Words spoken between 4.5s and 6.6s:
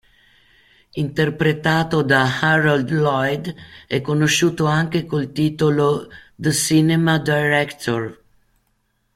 anche col titolo "The